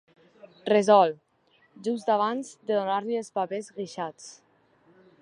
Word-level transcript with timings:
Resol, 0.71 1.13
just 1.89 2.11
abans 2.15 2.51
de 2.71 2.75
tornar-li 2.75 3.23
els 3.23 3.33
papers 3.39 3.73
guixats. 3.79 4.31